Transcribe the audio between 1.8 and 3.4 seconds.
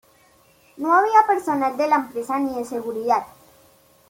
la empresa ni de seguridad.